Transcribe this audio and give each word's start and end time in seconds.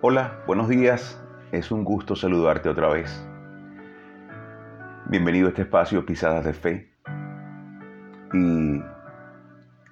Hola, 0.00 0.44
buenos 0.46 0.68
días. 0.68 1.20
Es 1.50 1.72
un 1.72 1.82
gusto 1.82 2.14
saludarte 2.14 2.68
otra 2.68 2.86
vez. 2.88 3.28
Bienvenido 5.06 5.46
a 5.46 5.48
este 5.48 5.62
espacio 5.62 6.06
Pisadas 6.06 6.44
de 6.44 6.52
Fe. 6.52 6.92
Y 8.32 8.80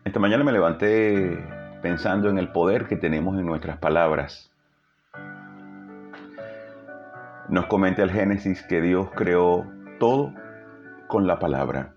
esta 0.05 0.21
mañana 0.21 0.45
me 0.45 0.53
levanté 0.53 1.45
pensando 1.83 2.31
en 2.31 2.39
el 2.39 2.53
poder 2.53 2.87
que 2.87 2.95
tenemos 2.95 3.37
en 3.37 3.47
nuestras 3.47 3.79
palabras. 3.79 4.53
Nos 7.49 7.67
comenta 7.67 8.05
el 8.05 8.13
Génesis 8.13 8.63
que 8.63 8.81
Dios 8.81 9.11
creó 9.17 9.67
todo 9.99 10.33
con 11.09 11.27
la 11.27 11.41
palabra. 11.41 11.95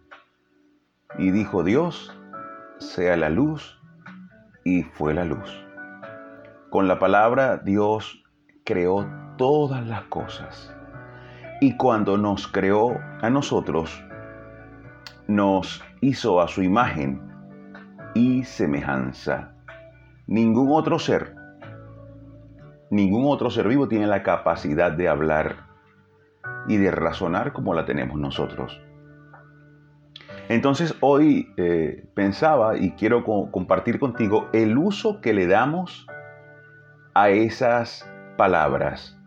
Y 1.20 1.30
dijo 1.30 1.64
Dios, 1.64 2.20
sea 2.80 3.16
la 3.18 3.30
luz, 3.30 3.80
y 4.64 4.82
fue 4.82 5.14
la 5.14 5.26
luz. 5.26 5.69
Con 6.70 6.88
la 6.88 7.00
palabra 7.00 7.58
Dios 7.58 8.24
creó 8.64 9.08
todas 9.38 9.88
las 9.88 10.04
cosas. 10.04 10.72
Y 11.62 11.78
cuando 11.78 12.16
nos 12.16 12.48
creó 12.48 12.96
a 13.22 13.30
nosotros, 13.32 14.04
nos 15.28 15.84
hizo 16.02 16.40
a 16.40 16.48
su 16.48 16.62
imagen 16.62 17.24
y 18.14 18.44
semejanza. 18.44 19.56
Ningún 20.28 20.70
otro 20.72 21.00
ser, 21.00 21.36
ningún 22.92 23.26
otro 23.26 23.50
ser 23.50 23.68
vivo 23.68 23.88
tiene 23.88 24.06
la 24.06 24.22
capacidad 24.22 24.92
de 24.92 25.10
hablar 25.10 25.66
y 26.68 26.78
de 26.78 26.92
razonar 26.92 27.52
como 27.52 27.74
la 27.74 27.86
tenemos 27.86 28.20
nosotros. 28.20 28.80
Entonces 30.50 30.96
hoy 31.00 31.52
eh, 31.58 32.08
pensaba 32.14 32.78
y 32.78 32.92
quiero 32.92 33.24
compartir 33.24 33.98
contigo 33.98 34.50
el 34.54 34.78
uso 34.78 35.20
que 35.20 35.34
le 35.34 35.48
damos 35.48 36.06
a 37.14 37.30
esas 37.30 38.10
palabras, 38.38 39.18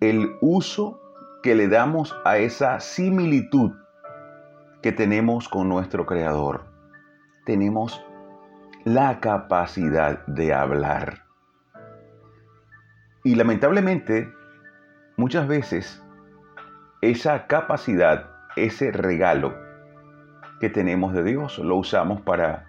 el 0.00 0.36
uso 0.40 1.00
que 1.42 1.54
le 1.54 1.68
damos 1.68 2.16
a 2.24 2.38
esa 2.38 2.80
similitud 2.80 3.72
que 4.82 4.92
tenemos 4.92 5.48
con 5.48 5.68
nuestro 5.68 6.06
Creador. 6.06 6.64
Tenemos 7.44 8.04
la 8.84 9.20
capacidad 9.20 10.24
de 10.26 10.52
hablar. 10.52 11.24
Y 13.24 13.34
lamentablemente, 13.34 14.32
muchas 15.16 15.48
veces, 15.48 16.02
esa 17.00 17.46
capacidad, 17.46 18.30
ese 18.56 18.92
regalo 18.92 19.54
que 20.60 20.68
tenemos 20.68 21.12
de 21.12 21.24
Dios, 21.24 21.58
lo 21.58 21.76
usamos 21.76 22.20
para 22.22 22.66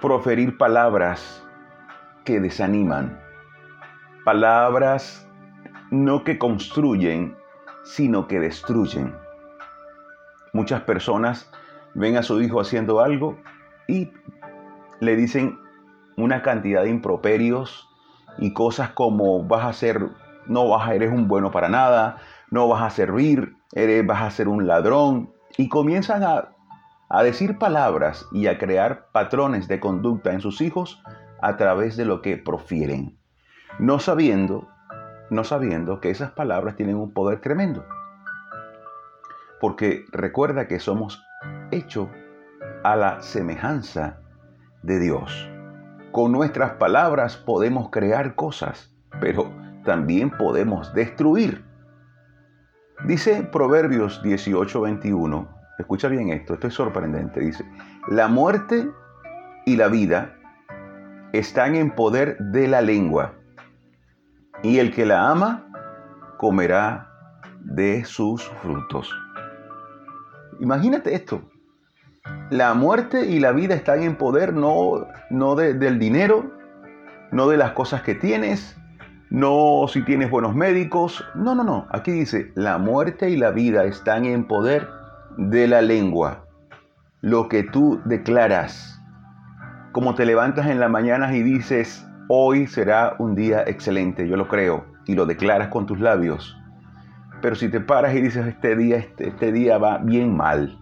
proferir 0.00 0.58
palabras 0.58 1.46
que 2.24 2.40
desaniman, 2.40 3.20
palabras 4.24 5.28
no 5.90 6.24
que 6.24 6.38
construyen, 6.38 7.36
sino 7.84 8.26
que 8.28 8.40
destruyen. 8.40 9.14
Muchas 10.52 10.82
personas 10.82 11.50
ven 11.94 12.16
a 12.16 12.22
su 12.22 12.40
hijo 12.40 12.60
haciendo 12.60 13.00
algo 13.00 13.38
y 13.88 14.12
le 15.00 15.16
dicen 15.16 15.58
una 16.16 16.42
cantidad 16.42 16.82
de 16.82 16.90
improperios 16.90 17.88
y 18.38 18.52
cosas 18.52 18.90
como 18.90 19.44
vas 19.44 19.66
a 19.66 19.72
ser, 19.72 20.10
no 20.46 20.68
vas 20.68 20.88
a, 20.88 20.94
eres 20.94 21.12
un 21.12 21.28
bueno 21.28 21.50
para 21.50 21.68
nada, 21.68 22.18
no 22.50 22.68
vas 22.68 22.82
a 22.82 22.90
servir, 22.90 23.56
eres, 23.72 24.06
vas 24.06 24.22
a 24.22 24.30
ser 24.30 24.48
un 24.48 24.66
ladrón. 24.66 25.32
Y 25.58 25.68
comienzan 25.68 26.22
a, 26.22 26.50
a 27.08 27.22
decir 27.22 27.58
palabras 27.58 28.26
y 28.32 28.46
a 28.46 28.58
crear 28.58 29.08
patrones 29.12 29.68
de 29.68 29.80
conducta 29.80 30.32
en 30.32 30.40
sus 30.40 30.60
hijos 30.60 31.02
a 31.42 31.56
través 31.56 31.96
de 31.96 32.04
lo 32.04 32.22
que 32.22 32.38
profieren, 32.38 33.18
no 33.78 33.98
sabiendo, 33.98 34.68
no 35.28 35.44
sabiendo 35.44 36.00
que 36.00 36.10
esas 36.10 36.30
palabras 36.30 36.76
tienen 36.76 36.96
un 36.96 37.12
poder 37.12 37.40
tremendo. 37.40 37.84
Porque 39.60 40.04
recuerda 40.12 40.68
que 40.68 40.78
somos 40.78 41.22
hechos 41.72 42.08
a 42.84 42.96
la 42.96 43.20
semejanza 43.22 44.20
de 44.82 45.00
Dios. 45.00 45.50
Con 46.12 46.30
nuestras 46.30 46.72
palabras 46.72 47.36
podemos 47.36 47.90
crear 47.90 48.34
cosas, 48.34 48.94
pero 49.20 49.52
también 49.84 50.30
podemos 50.30 50.94
destruir. 50.94 51.64
Dice 53.04 53.42
Proverbios 53.42 54.22
18:21, 54.22 55.48
escucha 55.78 56.06
bien 56.06 56.28
esto, 56.28 56.54
esto 56.54 56.68
es 56.68 56.74
sorprendente, 56.74 57.40
dice, 57.40 57.64
la 58.08 58.28
muerte 58.28 58.88
y 59.66 59.76
la 59.76 59.88
vida 59.88 60.36
están 61.32 61.74
en 61.74 61.90
poder 61.90 62.36
de 62.38 62.68
la 62.68 62.82
lengua, 62.82 63.34
y 64.62 64.78
el 64.78 64.94
que 64.94 65.06
la 65.06 65.30
ama 65.30 65.66
comerá 66.38 67.08
de 67.60 68.04
sus 68.04 68.42
frutos. 68.62 69.10
Imagínate 70.60 71.14
esto. 71.14 71.42
La 72.50 72.74
muerte 72.74 73.26
y 73.26 73.40
la 73.40 73.52
vida 73.52 73.74
están 73.74 74.02
en 74.02 74.16
poder 74.16 74.52
no, 74.52 75.06
no 75.30 75.56
del 75.56 75.98
dinero, 75.98 76.52
no 77.32 77.48
de 77.48 77.56
las 77.56 77.72
cosas 77.72 78.02
que 78.02 78.14
tienes, 78.14 78.76
no 79.30 79.86
si 79.88 80.04
tienes 80.04 80.30
buenos 80.30 80.54
médicos. 80.54 81.24
No, 81.34 81.54
no, 81.54 81.64
no. 81.64 81.86
Aquí 81.90 82.12
dice, 82.12 82.52
la 82.54 82.78
muerte 82.78 83.30
y 83.30 83.36
la 83.36 83.50
vida 83.50 83.84
están 83.84 84.26
en 84.26 84.46
poder 84.46 84.88
de 85.38 85.66
la 85.66 85.80
lengua. 85.80 86.44
Lo 87.22 87.48
que 87.48 87.62
tú 87.62 88.00
declaras 88.04 89.01
como 89.92 90.14
te 90.14 90.24
levantas 90.24 90.66
en 90.66 90.80
la 90.80 90.88
mañana 90.88 91.34
y 91.34 91.42
dices, 91.42 92.06
hoy 92.28 92.66
será 92.66 93.14
un 93.18 93.34
día 93.34 93.62
excelente, 93.66 94.26
yo 94.26 94.36
lo 94.36 94.48
creo, 94.48 94.86
y 95.06 95.14
lo 95.14 95.26
declaras 95.26 95.68
con 95.68 95.86
tus 95.86 96.00
labios. 96.00 96.58
Pero 97.42 97.56
si 97.56 97.68
te 97.68 97.80
paras 97.80 98.14
y 98.14 98.22
dices, 98.22 98.46
este 98.46 98.74
día, 98.74 98.96
este, 98.96 99.28
este 99.28 99.52
día 99.52 99.76
va 99.76 99.98
bien 99.98 100.34
mal, 100.34 100.78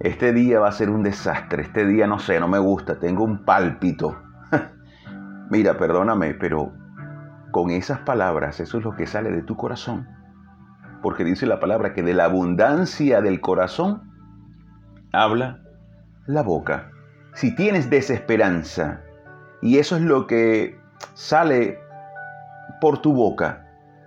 este 0.00 0.32
día 0.32 0.58
va 0.58 0.68
a 0.68 0.72
ser 0.72 0.90
un 0.90 1.04
desastre, 1.04 1.62
este 1.62 1.86
día 1.86 2.08
no 2.08 2.18
sé, 2.18 2.40
no 2.40 2.48
me 2.48 2.58
gusta, 2.58 2.98
tengo 2.98 3.22
un 3.22 3.44
pálpito. 3.44 4.20
Mira, 5.50 5.78
perdóname, 5.78 6.34
pero 6.34 6.72
con 7.52 7.70
esas 7.70 8.00
palabras, 8.00 8.58
eso 8.58 8.78
es 8.78 8.84
lo 8.84 8.96
que 8.96 9.06
sale 9.06 9.30
de 9.30 9.42
tu 9.42 9.56
corazón. 9.56 10.08
Porque 11.02 11.22
dice 11.22 11.46
la 11.46 11.60
palabra 11.60 11.92
que 11.92 12.02
de 12.02 12.14
la 12.14 12.24
abundancia 12.24 13.20
del 13.20 13.40
corazón 13.40 14.10
habla 15.12 15.60
la 16.26 16.42
boca 16.42 16.91
si 17.34 17.54
tienes 17.54 17.88
desesperanza 17.90 19.02
y 19.60 19.78
eso 19.78 19.96
es 19.96 20.02
lo 20.02 20.26
que 20.26 20.78
sale 21.14 21.78
por 22.80 23.00
tu 23.00 23.14
boca, 23.14 23.66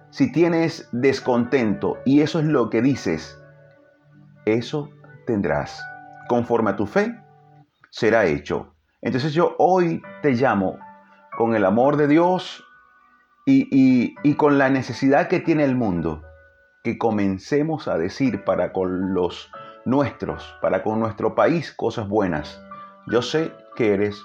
si 0.09 0.31
tienes 0.31 0.87
descontento 0.91 1.97
y 2.05 2.21
eso 2.21 2.39
es 2.39 2.45
lo 2.45 2.69
que 2.69 2.81
dices, 2.81 3.41
eso 4.45 4.89
tendrás. 5.25 5.83
Conforme 6.27 6.71
a 6.71 6.75
tu 6.75 6.85
fe, 6.85 7.19
será 7.89 8.25
hecho. 8.25 8.73
Entonces 9.01 9.33
yo 9.33 9.55
hoy 9.59 10.01
te 10.21 10.31
llamo 10.31 10.79
con 11.37 11.55
el 11.55 11.65
amor 11.65 11.97
de 11.97 12.07
Dios 12.07 12.63
y, 13.45 14.15
y, 14.23 14.33
con 14.35 14.57
la 14.57 14.69
necesidad 14.69 15.27
que 15.27 15.39
tiene 15.39 15.65
el 15.65 15.75
mundo, 15.75 16.23
que 16.83 16.97
comencemos 16.97 17.87
a 17.87 17.97
decir 17.97 18.43
para 18.43 18.73
con 18.73 19.13
los 19.13 19.51
nuestros, 19.85 20.57
para 20.61 20.81
con 20.81 20.99
nuestro 20.99 21.35
país 21.35 21.71
cosas 21.71 22.07
buenas 22.07 22.59
yo 23.07 23.21
sé 23.21 23.51
que 23.75 23.93
eres, 23.93 24.21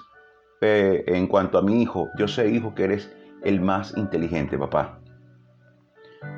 eh, 0.61 1.03
en 1.07 1.27
cuanto 1.27 1.57
a 1.57 1.61
mi 1.61 1.81
hijo, 1.81 2.09
yo 2.17 2.27
sé, 2.27 2.49
hijo, 2.49 2.73
que 2.73 2.85
eres 2.85 3.13
el 3.43 3.61
más 3.61 3.95
inteligente, 3.97 4.57
papá. 4.57 4.99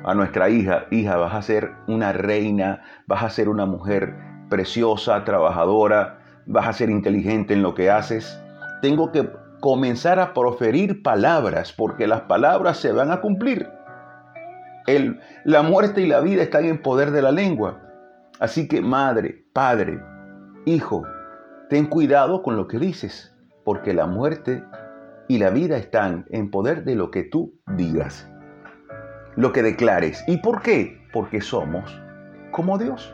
A 0.04 0.14
nuestra 0.14 0.48
hija, 0.48 0.86
hija, 0.90 1.16
vas 1.16 1.34
a 1.34 1.42
ser 1.42 1.72
una 1.86 2.12
reina, 2.12 2.82
vas 3.06 3.22
a 3.22 3.30
ser 3.30 3.48
una 3.48 3.66
mujer 3.66 4.14
preciosa, 4.50 5.24
trabajadora, 5.24 6.42
vas 6.46 6.68
a 6.68 6.72
ser 6.72 6.90
inteligente 6.90 7.54
en 7.54 7.62
lo 7.62 7.74
que 7.74 7.90
haces. 7.90 8.40
Tengo 8.82 9.12
que 9.12 9.30
comenzar 9.60 10.20
a 10.20 10.34
proferir 10.34 11.02
palabras, 11.02 11.72
porque 11.72 12.06
las 12.06 12.22
palabras 12.22 12.78
se 12.78 12.92
van 12.92 13.10
a 13.10 13.20
cumplir. 13.20 13.68
El, 14.86 15.20
la 15.44 15.62
muerte 15.62 16.02
y 16.02 16.06
la 16.06 16.20
vida 16.20 16.42
están 16.42 16.66
en 16.66 16.82
poder 16.82 17.10
de 17.10 17.22
la 17.22 17.32
lengua. 17.32 17.80
Así 18.40 18.68
que 18.68 18.82
madre, 18.82 19.46
padre, 19.54 20.02
hijo, 20.66 21.02
Ten 21.74 21.86
cuidado 21.86 22.40
con 22.44 22.56
lo 22.56 22.68
que 22.68 22.78
dices, 22.78 23.34
porque 23.64 23.94
la 23.94 24.06
muerte 24.06 24.62
y 25.26 25.38
la 25.38 25.50
vida 25.50 25.76
están 25.76 26.24
en 26.30 26.48
poder 26.48 26.84
de 26.84 26.94
lo 26.94 27.10
que 27.10 27.24
tú 27.24 27.52
digas, 27.66 28.30
lo 29.34 29.50
que 29.52 29.64
declares. 29.64 30.22
¿Y 30.28 30.36
por 30.36 30.62
qué? 30.62 31.04
Porque 31.12 31.40
somos 31.40 32.00
como 32.52 32.78
Dios. 32.78 33.12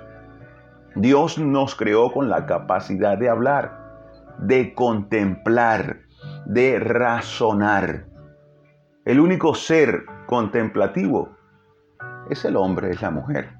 Dios 0.95 1.39
nos 1.39 1.75
creó 1.75 2.13
con 2.13 2.29
la 2.29 2.45
capacidad 2.45 3.17
de 3.17 3.31
hablar, 3.31 4.35
de 4.41 4.75
contemplar, 4.75 6.01
de 6.45 6.79
razonar. 6.81 8.09
El 9.07 9.21
único 9.21 9.55
ser 9.55 10.05
contemplativo 10.27 11.31
es 12.29 12.45
el 12.45 12.57
hombre, 12.57 12.91
es 12.91 13.01
la 13.01 13.11
mujer. 13.11 13.60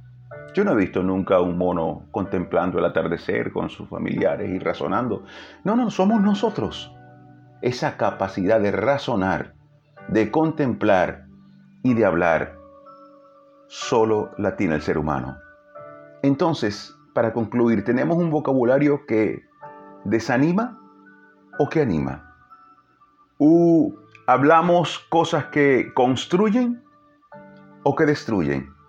Yo 0.55 0.65
no 0.65 0.73
he 0.73 0.77
visto 0.77 1.03
nunca 1.03 1.41
un 1.41 1.57
mono 1.57 2.07
contemplando 2.11 2.79
el 2.79 2.85
atardecer 2.85 3.53
con 3.53 3.71
sus 3.71 3.89
familiares 3.89 4.51
y 4.51 4.59
razonando. 4.59 5.25
No, 5.65 5.77
no, 5.77 5.91
somos 5.91 6.21
nosotros. 6.21 6.93
Esa 7.63 7.97
capacidad 7.97 8.61
de 8.61 8.73
razonar, 8.73 9.55
de 10.09 10.31
contemplar 10.31 11.27
y 11.83 11.95
de 11.95 12.05
hablar 12.05 12.59
solo 13.69 14.33
la 14.39 14.57
tiene 14.57 14.75
el 14.75 14.83
ser 14.83 14.99
humano. 14.99 15.37
Entonces, 16.23 16.97
para 17.15 17.33
concluir, 17.33 17.85
¿tenemos 17.85 18.17
un 18.17 18.31
vocabulario 18.31 19.07
que 19.07 19.45
desanima 20.05 20.79
o 21.59 21.69
que 21.69 21.81
anima? 21.81 22.35
¿O 23.39 23.95
hablamos 24.27 24.99
cosas 25.11 25.47
que 25.47 25.93
construyen 25.95 26.83
o 27.85 27.95
que 27.95 28.07
destruyen? 28.07 28.80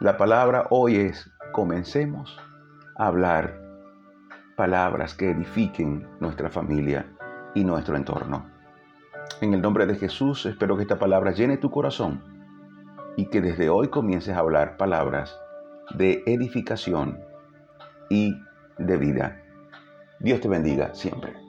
La 0.00 0.16
palabra 0.16 0.66
hoy 0.70 0.96
es, 0.96 1.30
comencemos 1.52 2.36
a 2.96 3.06
hablar 3.06 3.60
palabras 4.56 5.14
que 5.14 5.30
edifiquen 5.30 6.08
nuestra 6.18 6.50
familia 6.50 7.06
y 7.54 7.62
nuestro 7.64 7.96
entorno. 7.96 8.50
En 9.40 9.54
el 9.54 9.62
nombre 9.62 9.86
de 9.86 9.94
Jesús 9.94 10.46
espero 10.46 10.76
que 10.76 10.82
esta 10.82 10.98
palabra 10.98 11.30
llene 11.30 11.58
tu 11.58 11.70
corazón 11.70 12.22
y 13.16 13.26
que 13.26 13.40
desde 13.40 13.70
hoy 13.70 13.88
comiences 13.88 14.36
a 14.36 14.40
hablar 14.40 14.76
palabras 14.76 15.38
de 15.94 16.24
edificación 16.26 17.20
y 18.10 18.36
de 18.78 18.96
vida. 18.96 19.40
Dios 20.18 20.40
te 20.40 20.48
bendiga 20.48 20.92
siempre. 20.92 21.43